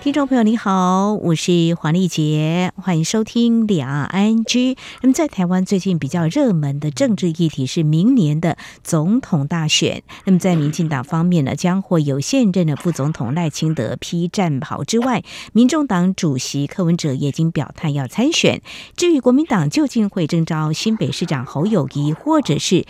[0.00, 4.76] 听众朋友，你好，我是黄丽杰，欢迎收听两岸 N G。
[5.02, 10.04] 那么，在台湾最近比较热门的政治议题是明年的总统大选。
[10.24, 18.62] 那么，在民进党方面呢，将会有现任的副总统赖清德披战袍之外，民众党主席柯文哲也已经表态要参选。
[18.96, 22.86] 至于国民党究竟会征召新北市长侯友宜，或者是？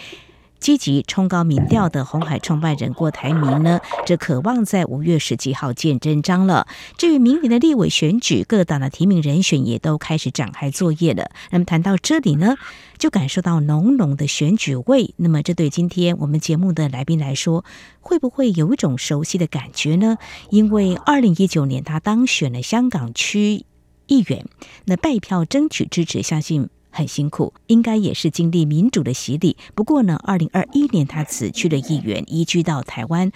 [0.61, 6.67] 积极冲高民调的红海创办人郭台铭呢，这渴望在五月十七号见真章了。
[6.97, 11.31] 至于明年的立委选举，各党的提名人选也都开始展开作业了。
[11.51, 12.57] 那么谈到这里呢，
[12.98, 15.15] 就感受到浓浓的选举味。
[15.17, 17.65] 那么这对今天我们节目的来宾来说，
[18.01, 20.19] 会不会有一种熟悉的感觉呢？
[20.51, 23.65] 因为二零一九年他当选了香港区
[24.06, 24.45] 议员，
[24.87, 26.69] 那拜票争取支持，相信。
[26.91, 29.56] 很辛苦，应该也是经历民主的洗礼。
[29.75, 33.31] 不过呢，二零二一年他辞去了议员，移居到台湾。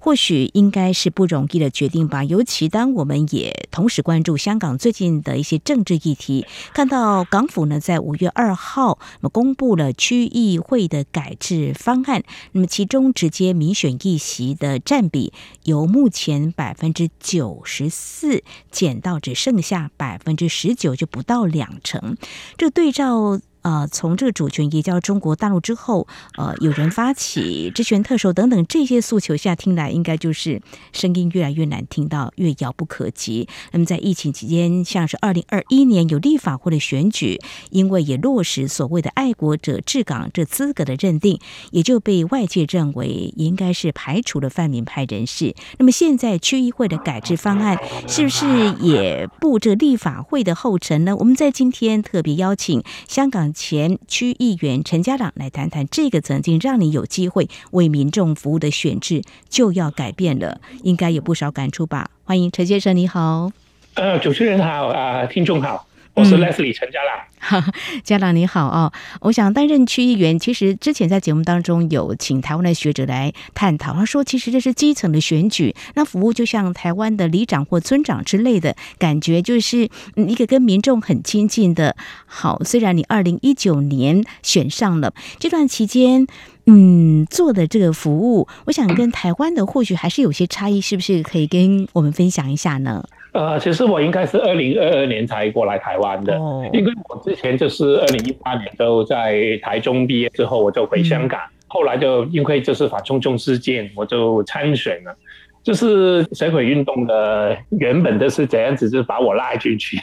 [0.00, 15.32] 或许应该是不容易的决定吧，尤其当我们也同时关注香港最近的一些政治议题，看到港府呢在五月二号那么公布了区议会的改制方案，那么其中直接民选议席的占比
[15.64, 22.16] 由目前百分之九十四减到只剩下百分之十九，就不到两成，
[22.56, 23.40] 这对照。
[23.68, 30.62] 呃，从这个主权移交中国大陆之后，呃，有人发起职权特首等等这些诉求下，听来应该就是
[30.94, 33.46] 声音越来越难听到，越遥不可及。
[33.72, 41.38] 那么在疫情期间，像是二零二一年有立法会的选举，因为也落实所谓的爱国者治港这资格的认定，
[41.70, 45.54] 也就被外界认为应该是排除了泛民派人士。
[45.76, 47.76] 那么现在区议会的改制方案，
[48.08, 48.46] 是不是
[48.80, 51.14] 也步这立法会的后尘呢？
[51.16, 53.52] 我们在今天特别邀请香港。
[53.58, 62.08] 前区议员陈家长来谈谈这个曾经让你有机会为民众服务的选制就要改变了，应该有不少感触吧？
[62.22, 63.50] 欢迎陈先生，你好。
[63.94, 65.87] 呃，主持人好，啊、呃，听众好。
[66.18, 67.64] 我是 Leslie 陈家朗，
[68.02, 68.92] 家朗你好哦。
[69.20, 81.94] 我想担任区议员，其实之前在节目当中有请台湾的学者来探讨，他说其实这是基层的选举，那服务就像台湾的里长或村长之类的感觉，就是一个跟民众很亲近的。
[82.26, 86.26] 好，虽然你二零一九年选上了，这段期间，
[86.66, 93.04] 嗯，做的这个服务，我想跟台湾的或许还是有些差异，是不是可以跟我们分享一下呢？
[93.38, 96.34] 呃，其实我应该是二零二二年才过来台湾的，
[96.72, 105.16] 因为我之前就是二零一八年都在台中毕业之后，我就回香港，后来就因为就是反送中事件，我就参选了。
[105.60, 110.00] 就是社会运动的原本都是怎样子，就把我拉进去。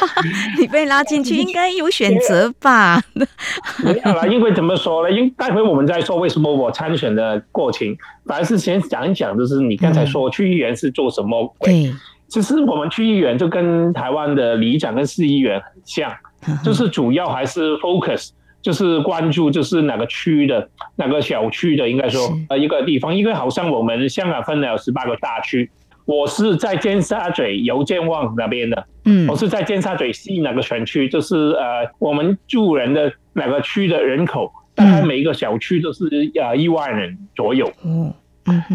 [0.60, 3.00] 你被拉进去， 应该有选择吧？
[3.82, 5.10] 没有啦，因为怎么说呢？
[5.10, 11.50] 因为待会我们再说为什么我参选的过程，反而是先讲一讲，就是你刚才说区议员是做什么？
[11.60, 11.90] 对。
[12.28, 16.12] 其实我们区议员就跟台湾的里长跟市议员很像，
[16.64, 25.70] 就是主要还是 focus，就是关注就是哪个区的哪个小区的，应该说呃一个地方，因为好像我们香港分了有十八个大区，
[26.04, 38.12] 我是在尖沙咀油尖旺那边的，嗯，我是在尖沙咀西哪个选区，就是呃我们住人的哪个区的人口，大概每一个小区都是呃一万人左右，嗯。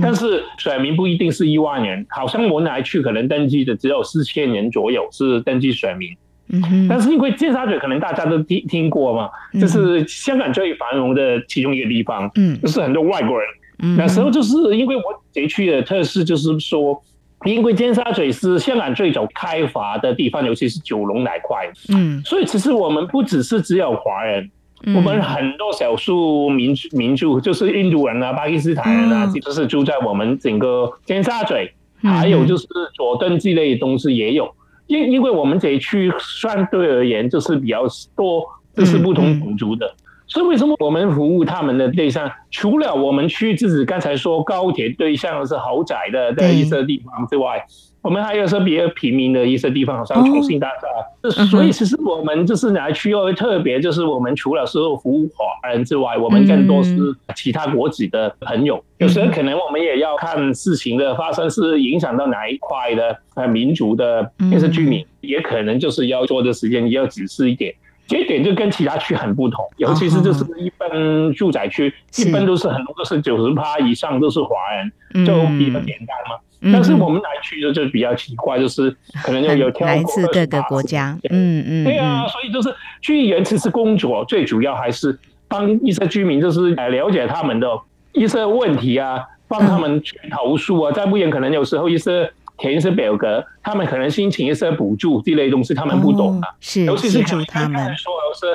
[0.02, 6.10] 但是选民不一定是一万人，好像我哪去可能登记的只有四千人左右是登记选民。
[6.50, 6.88] 嗯。
[6.90, 9.30] 但是因为尖沙咀可能大家都听听过嘛，
[9.60, 12.30] 这是香港最繁荣的其中一个地方。
[12.36, 12.60] 嗯。
[12.62, 13.48] 就是很多外国人。
[13.84, 13.96] 嗯。
[13.96, 17.02] 那时候就是因为我这区的特色就是说，
[17.46, 21.72] 因为尖沙咀是香港最早开发的地方，尤其是九龙那块。
[21.90, 22.22] 嗯。
[22.24, 24.52] 所以其实我们不只是只有华人。
[24.96, 31.54] 我们很多少数民民族，就是印度人啊、巴基斯坦人啊，就是住在我们整个尖沙咀，
[32.02, 34.50] 还有就是佐敦之类的东西也有。
[34.88, 37.84] 因因为我们这一区相对而言就是比较
[38.16, 38.44] 多，
[38.76, 39.94] 就是不同种族的，
[40.28, 47.64] 所以为什么我们服务他们的对象，除了我们区自己刚才说高铁对象是豪宅的的一些地方之外。
[48.02, 56.98] 我们还有说比较平民的一些地方，好像重庆大厦，所以其实我们就是哪区又特别，就是我们除了是服务华人之外，我们更多是
[57.36, 58.84] 其他国籍的朋友。
[58.98, 67.74] 有时候可能我们也要看事情的发生是影响到哪一块的呃民族的那些居民，也可能就是要做的时间也要仔细一点。
[68.08, 76.36] 这一点就跟其他区很不同，尤其是就是一般住宅区，一般都是很多都是九十趴以上都是华人，就比较简单嘛。
[76.72, 82.72] 但是我们来去的就比较奇怪，就是可能又有来自各个国家，嗯嗯，对啊，所以就是
[83.02, 85.18] 区议员其实工作最主要还是
[85.48, 87.68] 帮一些居民，就是呃了解他们的
[88.14, 96.40] 一些问题啊，帮他们去投诉啊，再不然可能有时候一些填一些表格，他们可能申请一些补助这类东西，他们不懂。
[96.42, 98.46] 啊，是尤其是他们说的是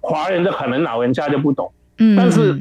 [0.00, 2.58] 华人的，可能老人家就不懂，嗯，但是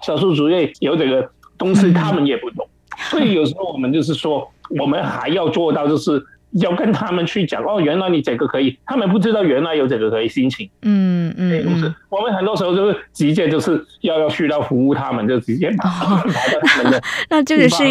[0.00, 2.66] 少数族裔有这个东西，他们也不懂。
[3.10, 4.50] 所以有时候我们就是说，
[4.80, 6.22] 我们还要做到，就是
[6.52, 10.68] 要跟他们去讲哦，原来你这个可以，他们不知道原来有这个可以申请。
[10.82, 17.02] 嗯嗯，不是，我们很多时候就是直接就是要要去到服务他们，就直接把他们到他们的、哦。
[17.30, 17.84] 那这个是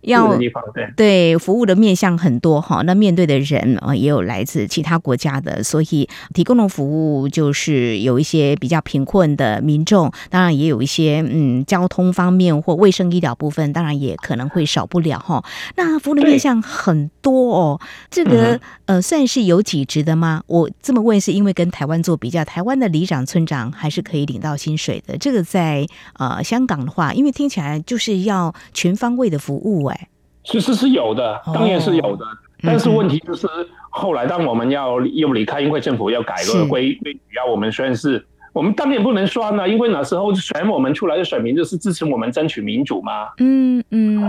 [0.00, 15.44] 要对，对服务的面向很多哈，那面对的人啊也有来自其他国家的，所以提供的服务就是有一些比较贫困的民众，当然也有一些嗯交通方面或卫生医疗部分，当然也可能会少不了哈。
[15.76, 20.42] 那服务的面向很多哦，这个呃算是有几职的吗？
[20.46, 25.86] 我这么问是因为跟台湾做比较，台湾的里长、村长还是可以领到薪水的，这个在
[26.18, 30.08] 呃香港的话，因为听起来就是要全方位的服务哎。
[30.44, 32.28] 其实是有的，当然是有的，哦、
[32.62, 33.46] 但是问题就是
[33.90, 38.26] 后来当我们要又离开，因为政府要改了规规矩，要我们宣誓，
[38.58, 43.28] 我们当然不能说呢，因为那时候选我们出来的选民就是支持我们争取民主嘛。
[43.38, 44.20] 嗯嗯，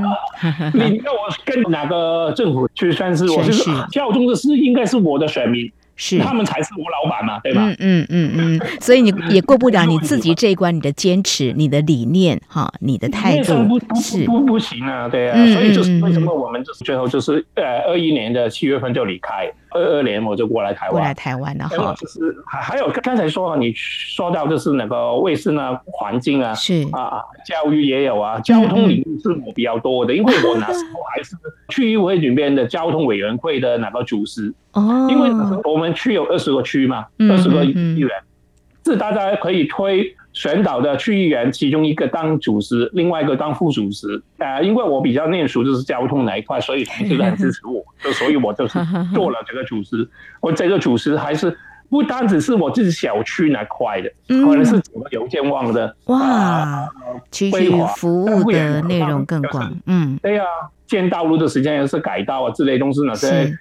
[0.73, 3.27] 你要我跟哪个政府去算是？
[3.31, 5.71] 我就是教宗的是应该是我的选民。
[6.01, 7.65] 是他们才是我老板嘛，对吧？
[7.77, 13.53] 嗯嗯嗯嗯，所以你也过不了你自己这一关，你的坚持、你的理念、哈，你的态度
[13.95, 19.51] 是不不行啊，对啊，所以就是为什么我们就是最后就是呃二一年的七月份就离开。
[19.71, 21.93] 二二年我就过来台湾，过来台湾然后。
[21.95, 26.87] 就是还还有刚才说你说到就是那个卫生啊、环境啊，是。
[26.91, 31.35] 啊，教育也有啊，交通领域是我比较多的，因为我那时候还是
[31.69, 35.29] 区议会里面的交通委员会的那个主席哦，因为
[35.63, 38.09] 我们区有二十个区嘛，二十个议员，
[38.85, 40.15] 是大家可以推。
[40.31, 44.07] 选岛的区议员，其中一个当主席，另外一个当副主席。
[44.37, 48.79] 呃，因为我比较念熟，就是交通那一块，所以同事很支持我， 就所以我就是
[49.13, 50.07] 做了这个主席。
[50.39, 51.55] 我这个主席还是
[51.89, 55.95] 不单只是我自己小区那块的，可能是整个油尖旺的。
[56.05, 56.87] 哇，
[57.31, 59.75] 其实服务的内容更广。
[59.87, 60.43] 嗯，对呀，
[60.85, 63.51] 建道路的时间也是改道啊，之类东西呢，在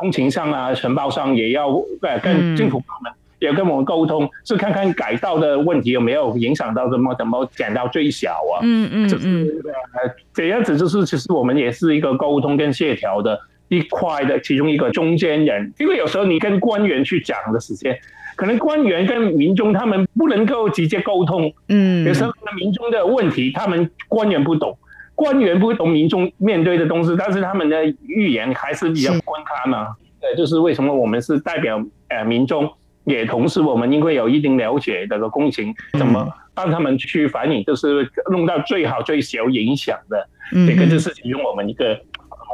[0.00, 1.68] 通勤上啊，承包上也要
[2.02, 3.12] 呃跟政府部门。
[3.42, 8.62] 也跟我们沟通，是看看改道的问题有没有影响到什么，怎么减到最小啊？
[8.62, 9.60] 嗯嗯，就是
[9.94, 13.36] 呃这样子，就是其实我们也是一个沟通跟协调的
[13.66, 15.74] 一块的其中一个中间人。
[15.80, 17.98] 因为有时候你跟官员去讲的时间，
[18.36, 21.52] 可能官员跟民众他们不能够直接沟通。
[21.68, 24.78] 嗯，有时候民众的问题，他们官员不懂，
[25.16, 29.88] 官员不懂民众面对的东西，但是他们的语言还是比较官腔嘛。
[30.20, 32.70] 对，就是为什么我们是代表呃民众。
[33.04, 40.28] 也同时，我们因为有一定了解这个工程，怎么帮他们去反映，就是弄到最好最小影响的，
[40.66, 42.00] 这个就是其中我们一个。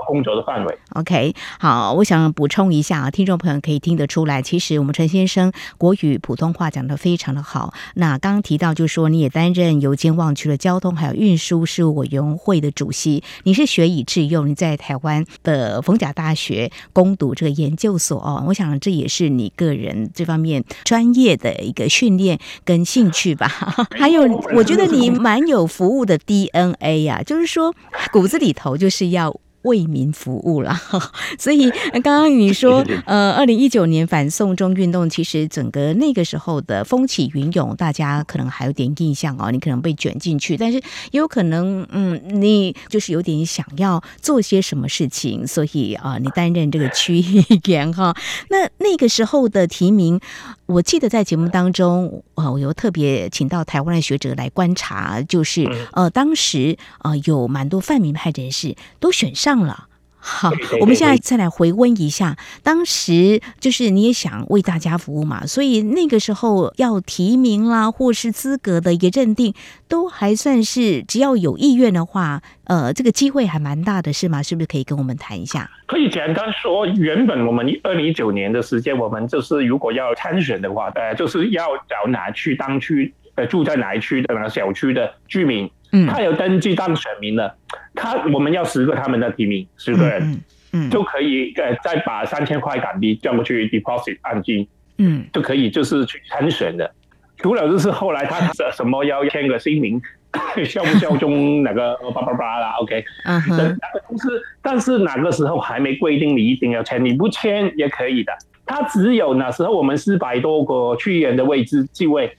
[0.09, 0.79] 工作的范围。
[0.95, 7.75] OK，好，我想补充一下啊，听众朋友可以听得出来，其实我们陈先生国语普通话讲得非常的好。
[7.95, 18.45] 那刚刚提到，就是说你也担任油尖旺区的交通还有运输事务委员会的主席，你是学以致用，你在台湾的逢甲大学攻读这个研究所哦。
[18.49, 23.47] 我想这也是你个人这方面专业的一个训练跟兴趣吧。
[23.99, 24.23] 还有，
[24.55, 27.75] 我觉得你 蛮有服务的 DNA 呀、啊，就是说
[28.11, 29.37] 骨子里头就是要。
[29.63, 30.75] 为民服务了，
[31.39, 39.51] 所以刚刚你说， 呃，二零一九年反送中运动，其实整个那个时候的风起云涌，大家可能还有点印象哦。
[39.51, 40.79] 你可能被卷进去，但是
[41.11, 48.15] 也有可能，嗯，你就是有点想要做些什么事情，所以啊、呃，你担任这个区议员哈。
[48.51, 50.21] 那那个时候的提名，
[50.69, 59.35] 我记得在节目当中，呃，我有特别请到台湾的学者来观察，就是呃，当时啊、呃，有蛮多泛民派人士都选。
[59.35, 59.88] 上了，
[60.21, 69.55] 好，我们现在再来回温一下，当时就是你也想为大家服务嘛，所以那个时候要提名啦，或是资格的一个认定，
[69.87, 74.43] 都还算是只要有意愿的话，呃，这个机会还蛮大的，是吗？
[74.43, 75.71] 是不是可以跟我们谈一下？
[75.87, 85.71] 可以简单说，原本我们二零一九年的时间，我们就是如果要参选的话，呃，就是要找哪区当区，呃，住在哪一区的哪个小区的居民。
[85.93, 87.55] 嗯，他有登记当选民的，
[87.95, 90.41] 他我们要十个他们的提名，十个人，嗯，
[90.73, 94.67] 嗯，就可以呃再把三千块港币转过去 deposit 按金，
[94.99, 96.91] 嗯，就可以就是去参选的。
[97.39, 98.41] 除了就是后来他
[98.73, 100.03] 什么要签个姓名，
[100.67, 108.33] 效不效忠哪个叭叭叭啦，OK，嗯哼，但是但是哪个时候还没规定你一定要签，你不签也可以的。
[108.67, 112.37] 他只有那时候我们四百多个区议员的位置继位，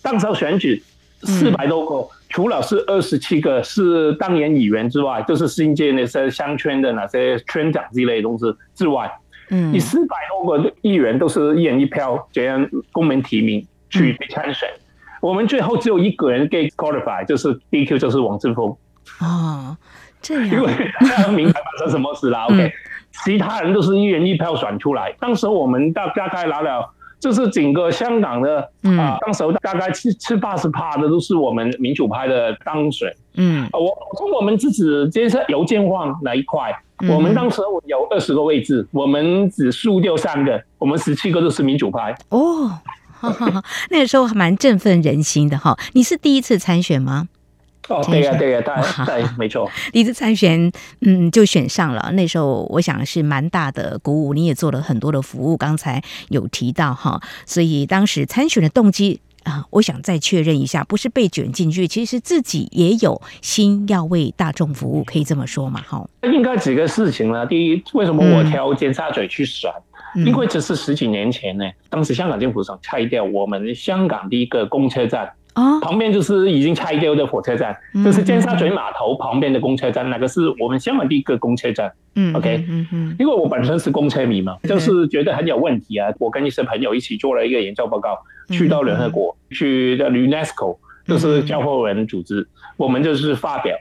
[0.00, 0.82] 当时候选举
[1.22, 8.44] 四百多个，嗯、除了是二十七个是当年议员之外，就是新界那些乡村的那些村长之类的东西
[8.74, 9.12] 之外，
[9.50, 14.80] 嗯，你四百多个议员都是一人一票这样公民提名去参选，嗯、
[15.20, 18.74] 我们最后只有一个人 get qualified，就是 DQ，就是王志峰。
[19.20, 19.76] 哦，
[20.22, 22.46] 这样，因为大家明白发生什么事了。
[22.50, 22.72] 嗯、OK。
[23.24, 25.12] 其他人都是一人一票选出来。
[25.18, 26.88] 当时我们大大概拿了，
[27.20, 33.14] 就是整个香港的啊、嗯呃，当时大概七七八十趴的都是我们民主派的当选。
[33.34, 42.12] 嗯，我从我们自己接受邮件网那一块，嗯、我们当时有二十个位置，我们只输掉三个，我们十七个都是民主派。
[42.30, 42.68] 哦，
[43.12, 45.78] 哈哈，那个时候还蛮振奋人心的哈。
[45.92, 47.28] 你是第一次参选吗？
[47.90, 49.68] 哦，对呀、啊，对呀、 啊，对，对，没错。
[49.92, 50.70] 第一次参选，
[51.00, 52.10] 嗯，就选上了。
[52.14, 57.20] 那时候我想是蛮大的鼓舞，你也做了很多的服务，刚才有提到哈。
[57.44, 65.82] 所以当时参选的动机啊，我想再确认一下，不是被卷进去，其实自己也有心要为大众服务，可以这么说嘛？
[65.82, 67.44] 哈，应该几个事情呢？
[67.44, 69.70] 第一，为什么我挑尖沙咀去选？
[70.16, 75.32] 嗯、因为这是十几年前呢，当时香港政府想拆掉我们香港的一个公车站。
[75.60, 81.92] 啊，旁边就是已经拆掉的火车站，就是尖沙咀码头旁边的公车站，那个是我们香港第一个公车站。
[82.14, 86.08] 嗯，OK，嗯嗯，因为我本身是公车迷嘛，就是觉得很有问题啊。
[86.18, 90.76] 我跟一些朋友一起做了一个研究报告，去到联合国，去的 UNESCO，
[91.06, 93.76] 就是教科文组织，我们就是发表。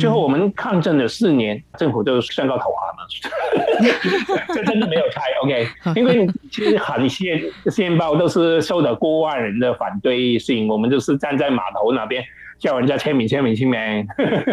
[0.00, 5.66] 最后我们抗争了四年，政府就宣告投降了， 这真的没有拆，OK？
[5.96, 12.22] 因为其实很些线报都是受到过万人的反对性，我们就是站在码头那边
[12.58, 14.06] 叫人家签名签名签名，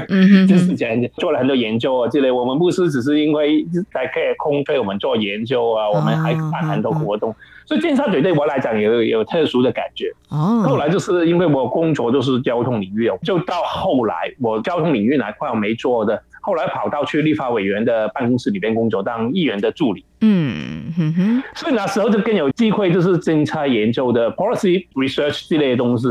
[0.10, 2.32] 嗯，就是这样做了很多研究啊之类。
[2.32, 7.36] 我们不是只是因为在可以空推我们做研究啊，我们还办很多活动。
[7.68, 10.10] 所以尖沙咀对我来讲有有特殊的感觉。
[10.30, 16.24] 哦，后来就是因为我工作就是交通领域，就到后来我交通领域那块我没做的。
[16.48, 20.06] 后来跑到去立法委员的办公室里边工作，当议员的助理。
[20.22, 26.08] 嗯哼哼，所以那时候就更有机会，就是政策研究的 policy research 这类的东西。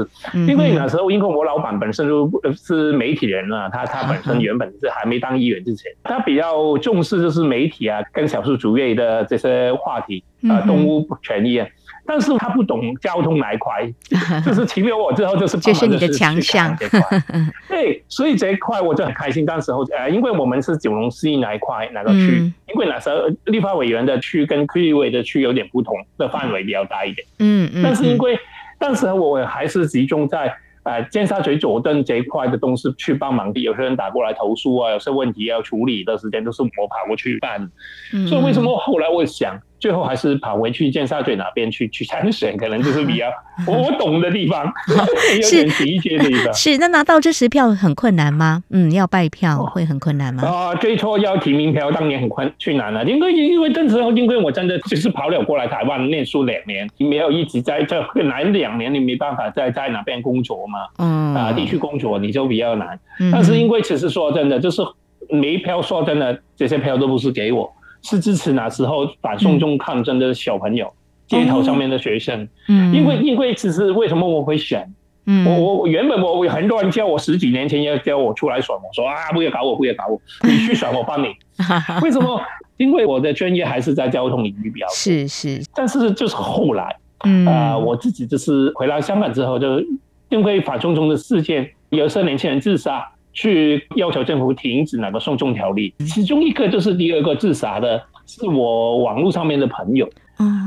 [0.47, 11.66] 因为那时候，因为我老板本身就是媒体人啊，他他本身原本是还没当议员之前，他比较重视就是媒体啊，跟少数族裔的这些话题啊，动物权益啊。
[12.06, 13.92] 但是他不懂交通那一块，
[14.46, 16.76] 就是请了我之后就是就是你的强项。
[17.68, 19.44] 对，所以这一块我就很开心。
[19.44, 27.26] 当时候呃，因为我们是九龙西那一块那个区，嗯、因为那时候立法委员的区跟区议会的区有点不同，的范围比较大一点。
[27.40, 27.82] 嗯嗯。
[27.82, 28.38] 但是因为
[28.78, 37.68] 当时我还是集中在呃尖沙咀佐敦这一块的东西去帮忙，有些人打过来投诉啊，有些问题要处理的时间都是我跑过去办。
[38.12, 39.58] 嗯、所以为什么后来我想？
[39.87, 43.26] 最后还是跑回去尖沙咀那边去去参选，可能就是比较
[43.73, 44.66] 我懂的地方，
[45.40, 46.50] 有点直接的地方。
[46.52, 48.64] 是，那拿到这十票很困难吗？
[48.71, 50.43] 嗯，要拜票会很困难吗？
[50.43, 60.78] 啊，最初要提名票，当年很困困难了，因为因为那时候因为我真的只是跑了过来台湾念书两年，你没有一直在这难两年，你没办法在在哪边工作嘛。
[60.99, 62.99] 嗯啊，地区工作你就比较难。
[63.31, 64.83] 但是因为其实说真的，就是
[65.31, 67.73] 没票说真的，这些票都不是给我。
[68.08, 70.92] 是支持那时候反送中抗争的小朋友，嗯、
[71.26, 72.48] 街头上面的学生。
[72.68, 74.88] 嗯，因为因为其实为什么我会选？
[75.26, 81.26] 嗯，我我原本我很多人叫我十几年前要叫我出来选，我说啊，不要搞我，不要搞我，你去选我帮你。
[82.00, 82.40] 为什么？
[82.76, 84.94] 因为我的专业还是在交通领域比较多。
[84.94, 85.60] 是是。
[85.75, 86.94] 但是就是后来，
[87.25, 89.82] 嗯啊、呃，我自己就是回来香港之后，就
[90.28, 93.04] 因为反送中的事件，有些年轻人自杀。
[93.37, 100.09] 去要求政府停止那个送中条例，其中一个就是第二个自杀的，是我网络上面的朋友，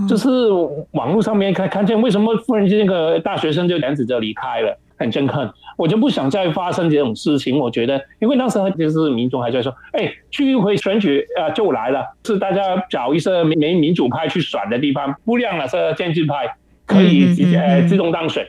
[0.07, 0.29] 就是
[0.91, 7.57] 网络上面看看见为什么忽然间那个大学生就这样子就离开了，很震撼，我就不想再发生这种事情。
[7.57, 18.45] 我觉得，因为那时候就是民众还在说，哎，区议会选举啊就来了，是大家找一些没民主派去选的地方，不亮了是建制派可以直接自动当选，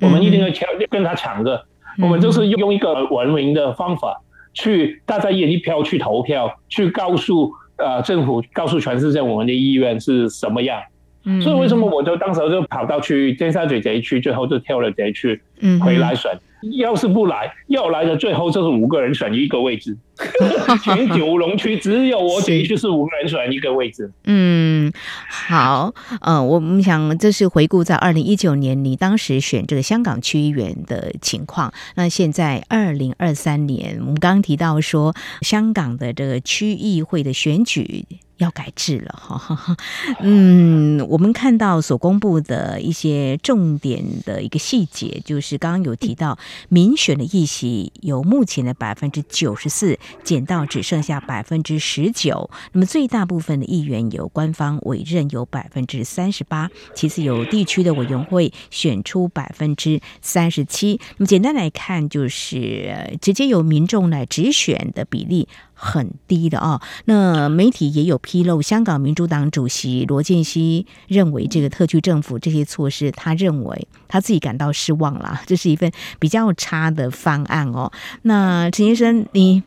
[0.00, 1.66] 我们一定要抢跟他抢着。
[2.00, 4.20] 我们就是用一个文明的方法
[4.52, 10.80] 去，大家一人一票去投票，去告诉呃政府，告诉全世界我们的意愿是什么样。
[11.24, 15.40] 嗯，所以为什么我就当时就跑到去尖沙咀这一区，最后就跳了这一区
[15.82, 16.30] 回来选。
[16.72, 19.96] 要是不来，要来的最后就是五个人选一个位置，
[20.82, 24.10] 全九龙区只有我选区是五个人选一个位置。
[24.24, 24.92] 嗯，
[25.28, 31.72] 好，呃，我们想这是回顾在二零一九年你当时选这个香港区议员的情况。
[31.96, 38.04] 那现在二零二三年，我们刚刚提到说香港的这个区议会的选举。
[38.38, 39.76] 要改制了哈，
[40.20, 46.36] 嗯，我们看到所公布的一些重点的一个细节，就是刚刚有提到
[46.68, 61.00] 民选的议席由目前的百分之九十四减到只剩下百分之十九，那么最大部分的议员由官方委任有百分之三十八，其次由地区的委员会选出百分之三十七。
[61.18, 65.48] 那么简单来看，就是直接由民众来直选的比例。
[65.84, 77.92] 很低的啊，那媒体也有披露，香港民主党主席罗健熙认为这个特区政府这些措施，他认为他自己感到失望啦，这是一份比较差的方案哦。
[78.22, 79.62] 那陈先生，你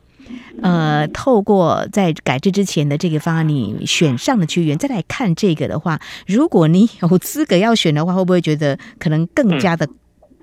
[0.60, 9.88] 呃，透过在改制之前的这个方案，你选上的区员，再来看这个的话，如果你有资格要选的话，会不会觉得可能更加的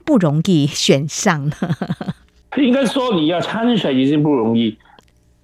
[0.05, 1.55] 不容易选上呢？
[2.57, 4.77] 应该说，你要参选已经不容易。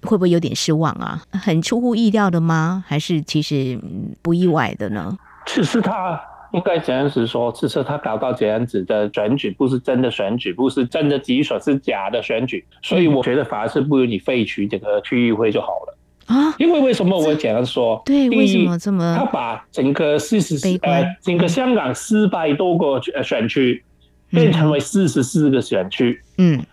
[0.02, 1.22] 会不会有点失望啊？
[1.30, 2.84] 很出乎意料的吗？
[2.86, 3.78] 还是其实
[4.20, 5.16] 不意外的呢？
[5.46, 6.20] 其实他
[6.52, 12.64] 应该这样子说，其实他搞到这样子的选举，不是真的选举，不是真的直选，是假的选举。
[12.82, 16.54] 所以我觉得反而是不如你废除这个区议会就好了啊。
[16.58, 18.00] 因为为什么我这样说？
[18.04, 19.16] 对，为什么这么？
[19.18, 23.82] 他把整个四十四呃，整个香港四百多个呃选区
[24.30, 26.64] 变成为四十四个选区，嗯。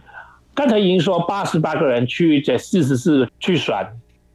[0.60, 3.74] 嗯刚才已经说八十八个人去这四十四去选，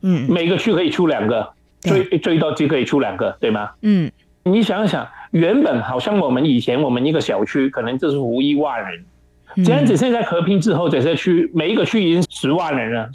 [0.01, 1.47] 嗯，每个区可以出两个，
[1.83, 3.71] 最最多就可以出两个，对吗？
[3.83, 4.11] 嗯，
[4.43, 9.05] 你想想，原本好像我们以前我们一个小区可能就是服务一万人，
[9.67, 13.11] 这样子现在合并之后，这些区每一个区已经十万人了，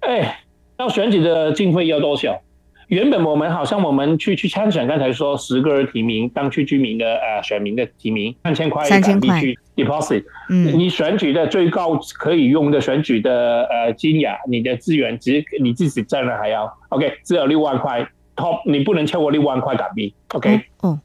[0.00, 0.40] 哎，
[0.78, 2.40] 要选举的经费要多少？
[2.88, 9.40] 原本我们好像我们去去参选，刚才说十个人提名当区居民的呃选民的提名三千块，三千块。
[9.76, 16.72] deposit，嗯，你选举的最高可以用的选举的呃金额，你的资源只你自己挣了还要。
[16.90, 21.00] OK，只有六万块，top 你不能超过六万块港币，OK，嗯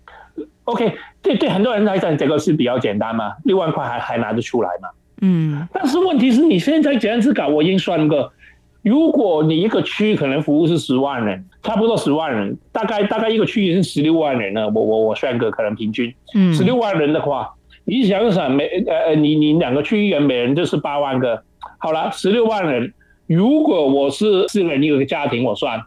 [0.66, 4.90] ，OK，对对，很多人来讲这个是比较简单嘛，六万块还还拿得出来嘛，
[5.22, 8.32] 嗯，但是问题是你现在这样子搞，我已经算过。
[8.82, 14.70] 如果你一个区可能服务是十万人，差不多十万人，大概大概一个区也是十六万人呢。
[14.70, 21.44] 我我我算个可能平均，嗯，十六万人的话，你想想每呃呃，你你两个区议员每人就是八万个，
[21.78, 22.94] 好了，十六万人，
[23.28, 25.82] 如果我是四个人一个家庭，我算，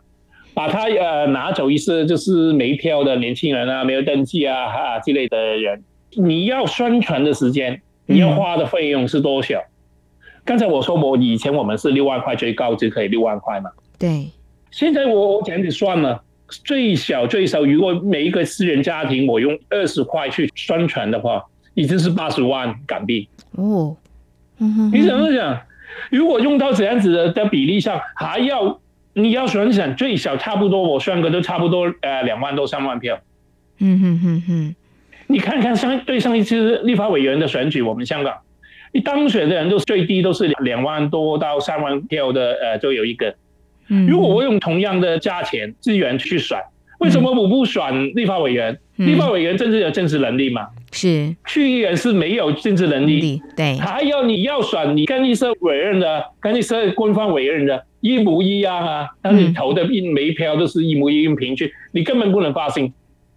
[0.52, 5.82] 把他呃拿走一些就是没票的年轻人啊，没有登记啊啊之类的人，
[6.14, 9.58] 你要宣传的时间，你要花的费用是多少？
[9.58, 9.71] 嗯
[10.44, 13.70] 刚才我说我以前我们是六万块最高就可以六万块嘛？
[13.98, 14.28] 对。
[14.70, 23.28] 现在我我这样子算了，最小最少，如果每一个私人家庭我用二十块去宣传的话，已经是八十万港币。
[23.52, 23.96] 哦。
[24.58, 24.90] 嗯哼。
[24.92, 25.60] 你怎么想？
[26.10, 28.80] 如果用到这样子的的比例上，还要
[29.12, 33.18] 你要想想最少差不多，我算个都差不多呃两万多三万票。
[33.78, 34.74] 嗯哼哼哼。
[35.26, 38.34] 你看看上对上一次立法委员的选举，我们香港。
[38.92, 43.34] 你当选的人都最低都是两万多到三万票的，呃，都有一个。
[44.08, 46.58] 如果我用同样的价钱资源去选，
[46.98, 48.78] 为什么我不选立法委员？
[48.96, 50.68] 立法委员政治有政治能力吗？
[50.92, 51.34] 是。
[51.46, 53.40] 区议员是没有政治能力。
[53.56, 53.76] 对。
[53.78, 59.08] 还有你要选，你跟一些委任的，跟一些官方委任的，一模一样啊。
[59.20, 62.92] 但是你投的一每一票都是一模一样平均，你根本不能发声，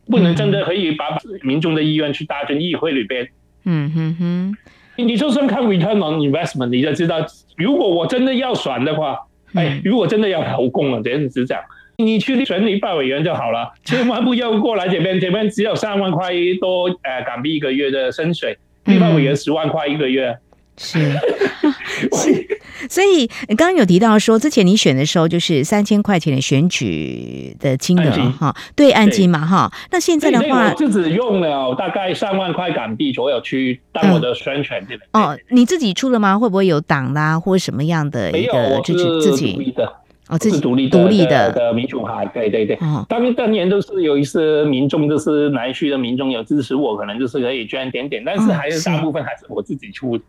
[0.08, 3.28] 不能真的可以把民众的意愿去打进议会里边。
[3.64, 4.58] 嗯哼哼。
[4.98, 7.18] 你就算看 return on investment，你就知道，
[7.58, 9.20] 如果我真的要选的话，
[9.54, 11.30] 哎，如果真的要投共了，这样。
[11.30, 11.60] 子讲，
[11.98, 20.38] 你去选立法委员就好了， 千万不要过来这边，这边只有三万块多呃港币一个月的薪水，立法委员十万块一个月。
[20.78, 21.00] 是，
[22.12, 22.55] 是，
[22.90, 29.72] 所以刚刚有提到说，之前你选的时候就是三千块钱的选举的金额哈，对，按金嘛哈。
[29.92, 35.02] 那现在的话，我自己用了大概三万块港币左右去当我的宣传这边。
[35.14, 36.38] 哦，你自己出了吗？
[36.38, 39.92] 会不会有党啦，或者什么样的一个支持自己的？
[40.28, 42.76] 哦，这是独立独立的的民主派，对对对。
[43.08, 50.24] 当当年都是有一些民众，就是南区的民众有支持我，可能就是可以捐点点，但是还是大部分还是我自己出的。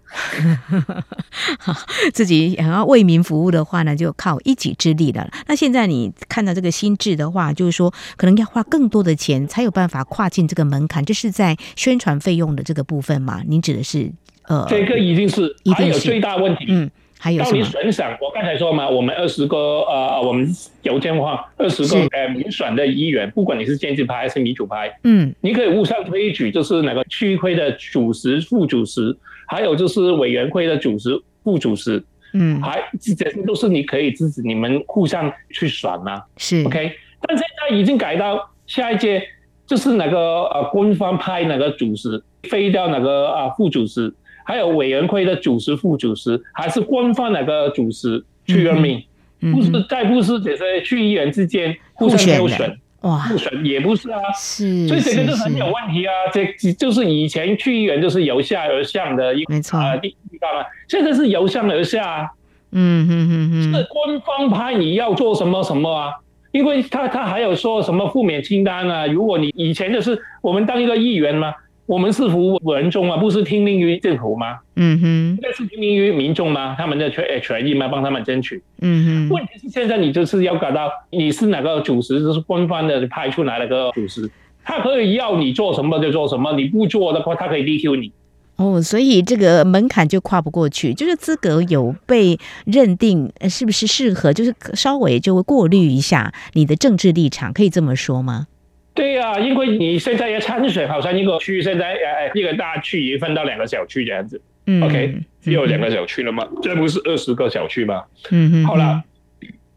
[1.58, 1.72] 好，
[2.12, 5.26] 自己想要为民服务的话呢，就靠一己之力了。
[5.46, 13.40] 那现在你看到这个新制的话，就是说可能要花更多的钱才有办法跨进这个门槛，这是在宣传费用的这个部分嘛？
[13.46, 14.12] 您指的是
[14.48, 16.66] 呃，这个一定是，一定是还有最大问题。
[16.68, 17.42] 嗯，还有？
[17.42, 20.48] 到你选上，我刚才说嘛，我们二十个呃，我们
[20.82, 29.00] 邮件话二十个呃民选的议员，不管你是建制派还是民主派，嗯，你可以互相推举，就是哪个区会的主席、副主席，
[29.48, 31.10] 还有就是委员会的主席、
[31.42, 32.02] 副主席，
[32.34, 36.92] 嗯，还这些都是你可以自己你们互相去选嘛，是 OK。
[37.22, 39.22] 但现在已经改到下一届，
[39.66, 42.08] 就是哪个呃官方派哪个主席
[42.44, 44.12] 废掉哪个啊副主席。
[44.46, 49.02] 还有委员会的主席、副主席，还是官方那个主席去任命，
[49.40, 56.12] 不是再不是这些区议员之间互相挑选，选哇，互选也不是啊，是，所以这个就很有问题啊。
[56.32, 62.30] 这就是以前区议员就是由下而上的一个啊地地方啊，现在是由上而下啊，
[62.70, 66.12] 嗯嗯嗯嗯，是官方派你要做什么什么啊？
[66.52, 69.08] 因为他他还有说什么负面清单啊？
[69.08, 71.52] 如果你以前就是我们当一个议员嘛。
[71.86, 74.58] 我们是服务民众啊，不是听命于政府吗？
[74.74, 76.74] 嗯哼，那是听命于民众吗？
[76.76, 77.86] 他们的权权益吗？
[77.86, 78.60] 帮他们争取。
[78.80, 84.28] 嗯哼，问题是现在你就是要搞到你是哪个主席，就是官方的派出来的个主席，
[84.64, 88.12] 他可以要你做什么就做什么，你不做的话，他可以 DQ 你。
[88.56, 98.48] 哦，所以这个门槛就跨不过去，就是资格有被认定是不是适合，就是稍微就会过滤一下你的政治立场，可以这么说吗？
[98.96, 104.40] 对呀、啊，因为你现在要参选，好像一个区现在呃一个大区已经分到两个小区这样子。
[104.66, 106.48] 嗯，OK，只有两个小区了吗？
[106.62, 108.02] 这不是二十个小区吗？
[108.30, 108.64] 嗯哼。
[108.64, 109.04] 好了，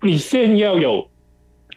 [0.01, 1.07] 你先要有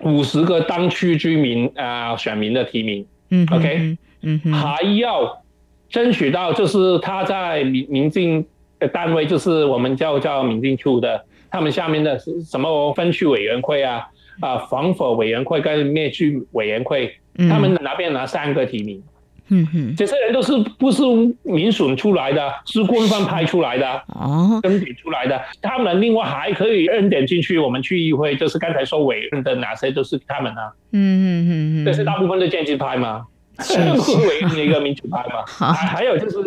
[0.00, 3.04] 五十个当区居民啊、呃、选民的提名。
[3.30, 5.42] 嗯，OK，嗯哼，还要
[5.90, 8.46] 争取到就是他在民民进
[8.78, 14.06] 的单位，就是我们叫叫民进处的，他们下面的什么分区委员会啊
[14.40, 17.12] 啊防火委员会跟灭区委员会。
[17.48, 19.02] 他们那边拿三个提名，
[19.48, 21.02] 嗯哼，这些人都是不是
[21.42, 25.40] 民选出来的，是官方派出来的，哦，甄选出来的。
[25.60, 33.26] 他们另外还可以认点进去我们区议会，就是刚才说委任的哪些都是他们啊，嗯嗯嗯嗯，这是大部分的建制派嘛，
[33.60, 33.78] 是
[34.28, 36.38] 委任的一个民主派嘛，还还有就是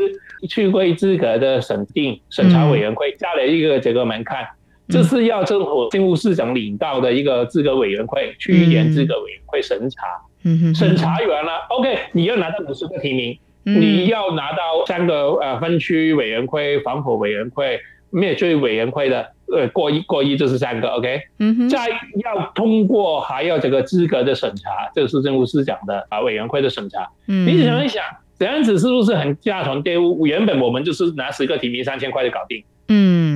[0.47, 4.47] 区议会资格的审定审查委员会加了一个这个门槛，
[4.87, 10.01] 这是要政府政务市长领导的一个资格委员会，区议员资格委员会审查。
[10.45, 17.79] 嗯哼，审查员了，OK，你要拿到五十个提名，嗯、你要拿到三个呃分区委员会、防火委员会、
[18.11, 27.07] 灭罪委员会的呃过一过一，就是三个 OK，嗯哼，再要通过还要这个资格的审查，这是政务司长的啊委员会的审查。
[27.27, 28.03] 嗯，你想一想，
[28.37, 30.17] 这样子是不是很家常便饭？
[30.25, 32.63] 原本我们就是拿十个提名三千块就搞定。
[32.89, 33.34] 嗯。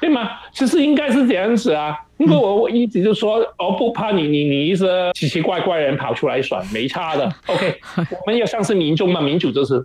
[0.00, 0.30] 对吗？
[0.52, 7.32] 其实应该是这样子啊，因为我我一直就说，我不怕你你你一些奇奇怪怪的人跑出来选，没差的。
[7.46, 9.84] OK，我们要像是民众嘛，民主就是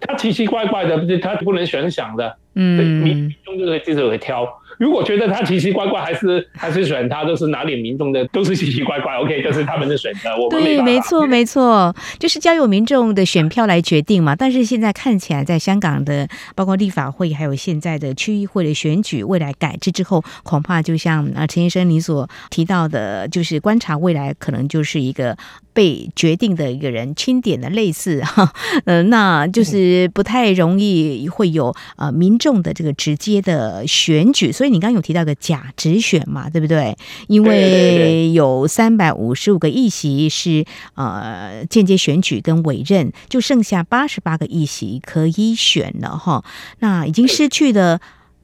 [0.00, 4.46] 他奇奇怪怪的，他不能选想的，嗯，民众就是自己会挑。
[4.78, 10.30] 如果觉得他奇奇怪怪，还是 还是选他，都是哪里民众的都是奇奇怪怪，OK，这是他们的选择。
[10.50, 14.34] 对，没错， 没错，就是交由民众的选票来决定嘛。
[14.34, 25.36] 但是现在看起来，在香港的包括立法会，还有现在的区议会的选举，未来改制之后，恐怕就像啊陈先生你所提到的，就是观察未来可能就是一个。
[25.78, 28.52] 被决定的一个人钦点的类似 哈，
[28.84, 36.96] 呃，那就是不太容易会有呃民众的这个直接的选举，所以你刚刚有提到个假直选嘛，对不对？
[37.28, 40.64] 因为有三百五十五个议席是
[40.96, 46.44] 呃间接选举跟委任，就剩下八十八个议席可以选了哈，
[46.80, 48.00] 那已经失去了。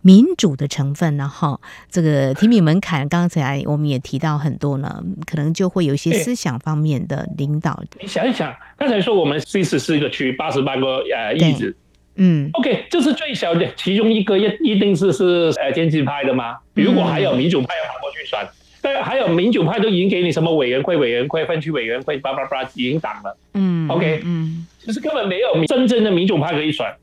[0.07, 1.27] 民主的成分呢？
[1.27, 1.59] 哈，
[1.91, 7.83] 这个提名门槛，刚才我们也提到很多呢，可能就会有一些思想方面的领导。
[8.03, 11.75] 你想一想，刚才说我们四十四个区，八十八个呃议席，
[12.17, 16.59] 嗯，OK，这是最小的，其中一个一一定是是呃建制派的吗？
[16.75, 18.39] 如果还有民主派要跑过去选，
[18.83, 26.95] 但还有民主派都已经给你什么委员会、委员会、分区委员会，叭叭叭已经挡了，嗯，OK，嗯，就是根本没有真正的民主派可以选，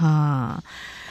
[0.00, 0.60] 啊。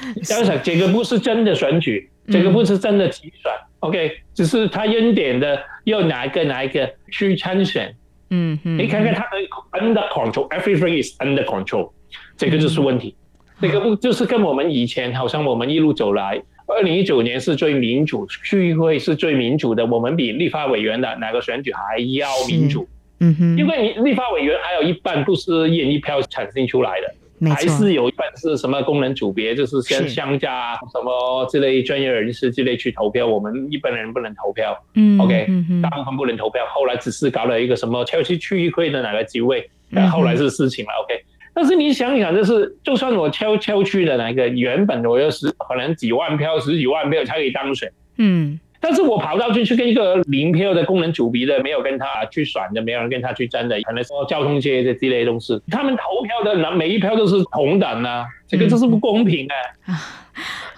[0.24, 7.96] 想想，这个不是真的选举，这个不是真的集选，嗯，OK，只是他钦点的要哪一个哪一个去参选，
[8.30, 9.38] 嗯嗯，你看看他的
[9.72, 11.92] under control，everything is under control，
[12.38, 13.16] 这个就是问题，
[13.62, 22.88] 嗯，这个不就是跟我们以前好像我们一路走来，二零一九年是最民主，区议会是最民主的，我们比立法委员的哪个选举还要民主，
[23.20, 27.14] 嗯哼，因为你立法委员还有一半不是一人一票产生出来的。
[27.52, 34.78] 还是有一半是什么功能组别，就是像商家什么之类专业人士之类去投票，我们一般人不能投票。
[34.96, 35.48] 嗯，OK，
[35.82, 36.64] 大部分不能投票。
[36.74, 40.92] 后来只是搞了一个什么，挑去区议会的哪个职位，然后后来是事情了。
[41.04, 59.56] OK，但是你想想，就是就算我敲敲去的那个，原本我有十可能几万票、十几万票才可以当选，嗯，但是我跑到去去跟一个零票的功能组别的，没有跟他去选的，没有人跟他去争的，可能说交通这些之类的东西，他们投票的那每一票都是同等啊，这个就是不公平啊。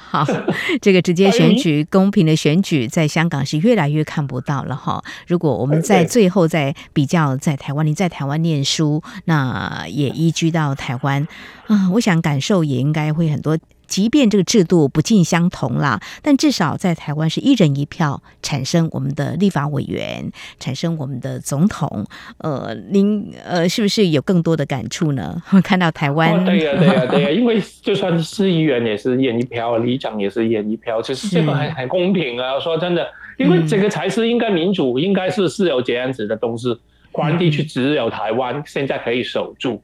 [0.08, 0.24] 好，
[0.82, 5.04] 这个直接选举、公平的选举，在香港是越来越看不到了哈。
[5.28, 11.28] 如果我们在最后再比较，在台湾，你在台湾念书，那也移居到台湾
[11.68, 13.58] 啊，我想感受也应该会很多。
[13.88, 22.06] 即便这个制度不尽相同啦，但至少在台湾是一人一票产生我们的立法委员，产生我们的总统。
[22.40, 25.42] 呃，您呃是不是有更多的感触呢？
[25.64, 32.60] 看到台湾，哦、对呀、啊，对呀、啊， 对呀、啊，因为就算是市议员也是一人一票，里长也是一人一票，其实这个很很公平啊。
[32.60, 36.78] 说真的，因为这个才是应该民主，嗯、应该是是有这样子的东西。
[37.12, 39.82] 关地区只有台湾现在可以守住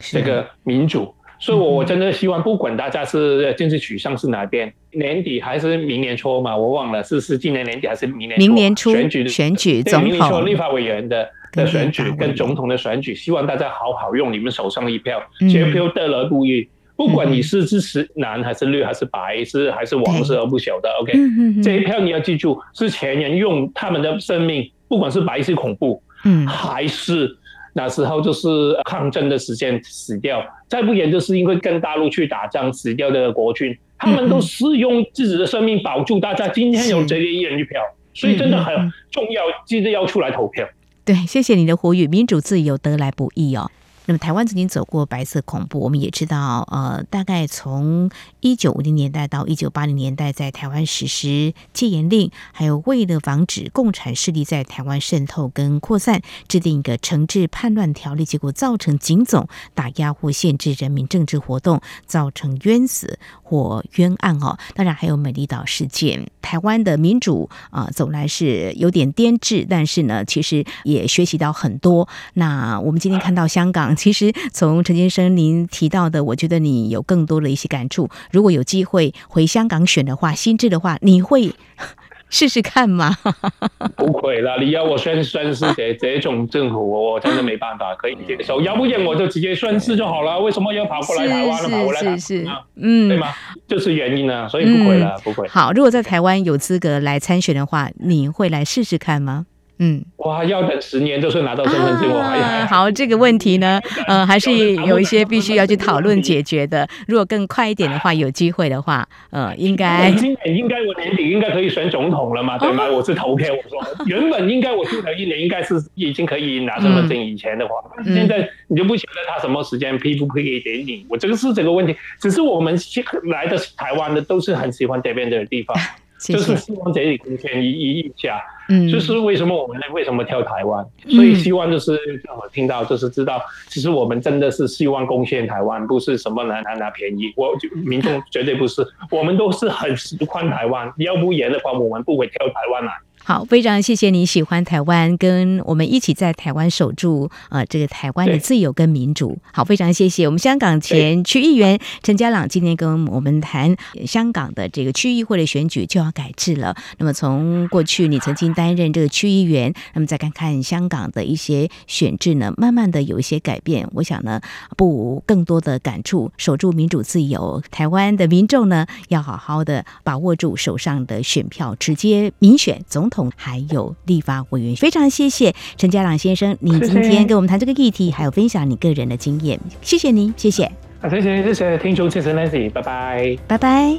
[0.00, 1.14] 这个民主。
[1.42, 8.46] 所以，我我真的希望，不管大家是政治取向是哪边，年底还是明年初嘛，我忘了是是今年年底还是明年初。
[8.46, 15.20] 明年初选举选举总统，明年初立法委员的的选举跟总统的选举，希望大家好好用你们手上的一票，
[15.52, 16.68] 这票得来不易。
[16.94, 20.88] 不管你是支持蓝还是绿还是白，是还是黄色，而不晓得。
[21.00, 21.12] OK，
[21.60, 27.36] 这一票你要记住，是前人用他们的生命，不管是白色恐怖，嗯，还是。
[27.74, 28.48] 那时候就是
[28.84, 36.48] 抗争的时间死掉，再不然就是因为跟大陆去打仗死掉的国军，他们都是用自己的生命保住大家。
[36.48, 37.80] 今天有这个一人一票，
[38.12, 38.74] 所以真的很
[39.10, 40.68] 重要，记得要出来投票。
[41.04, 43.70] 对，谢谢你的呼吁，民主自由得来不易哦。
[44.06, 48.10] 那么台湾曾经走过白色恐怖，我们也知道，呃，大概从
[48.40, 64.58] 一九五零年代到一九八零年代，在台湾实施戒严令，还有为了防止共产势力在台湾渗透跟扩散，制定一个惩治叛乱条例，结果造成警总打压或限制人民政治活动，造成冤死或冤案哦。
[64.74, 72.08] 当然还有美丽岛事件，台湾的民主啊、走来是有点颠滞，但是呢，其实也学习到很多。
[72.34, 73.91] 那我们今天看到香港。
[73.96, 78.08] 其实从陈先生您提到的，我觉得你有更多的一些感触。
[78.30, 81.52] 如果有机会回香港选的话，心智的话，你会
[82.30, 83.14] 试试看吗？
[83.94, 88.60] 不会啦，你要我宣宣誓这这种政府，我真的没办法可以接受。
[88.62, 91.68] 要不然我就直接宣誓就好了，为什么要跑过来台湾呢？
[91.68, 93.28] 跑过来台湾是是是，嗯，对吗？
[93.68, 95.46] 就是原因呢，所以不会了，不会。
[95.48, 99.44] 好，如果在台湾有资格来参选的话，你会来试试看吗？
[99.78, 106.88] 嗯，哇，要等十年就是拿到身份证，我还、啊、好，这个问题呢， 呃，还是有一些必须要去讨论解决的。
[107.08, 112.84] 如果更快一点的话，有机会的话，呃，应该今年应该我年底应该可以选总统了嘛，对吗？
[112.88, 121.96] 我是投票，我说 原本应该我住了一年应该是已经可以拿身份证，以前的话，嗯、现在你就不晓得他什么时间批不批给你，我这个是这个问题。
[122.20, 122.78] 只是我们
[123.24, 125.76] 来的台湾的都是很喜欢这边的地方。
[126.22, 129.86] 就是希望这里贡献一一一下，嗯，就是为什么我们呢？
[129.92, 130.86] 为什么挑台湾？
[131.08, 137.32] 所以希望就是让我听到，就是知道，其实我们真的是希望贡献台湾，不是什么拿拿拿便宜。
[137.36, 137.52] 我
[137.84, 140.92] 民众绝对不是，我们都是很喜欢台湾。
[140.98, 142.92] 要不然的话，我们不会挑台湾来。
[143.24, 149.38] 好，非常谢谢你喜欢台湾，跟我们一起在台湾守住呃这个台湾的自由跟民主。
[149.52, 156.74] 好，非常谢谢我们香港前区议员陈家朗今天跟我们谈香港的这个区议会的选举就要改制了。
[156.98, 163.88] 那么从过去你曾经担任这个区议员，那么再看看香港的一些选制呢，慢慢的有一些改变。
[163.92, 164.40] 我想呢，
[164.76, 173.30] 不无更多的感触，守住民主自由，台湾的民众呢要好好的把握住手上的选票，直接民选总统。
[173.36, 180.70] 还有立法委员，非常谢谢陈家朗先生，你今天跟我们谈这个议题，还有分享你个人的经验，谢谢您，谢谢。
[181.10, 183.98] 谢谢谢谢听众，谢谢 Nancy，拜拜，拜拜。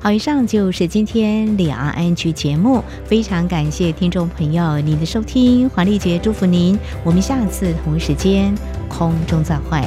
[0.00, 8.54] 好，以上就是今天两岸 ING 节目，非常感谢听众朋友您的收听，黄丽杰祝福您，我们下次同一时间
[8.88, 9.80] 空中再会。